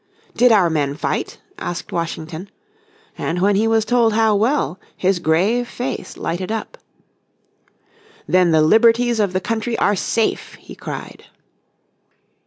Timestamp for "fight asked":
0.95-1.91